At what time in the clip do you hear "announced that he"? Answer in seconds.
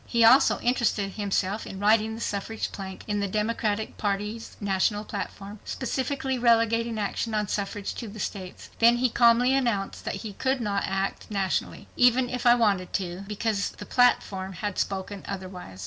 9.53-10.33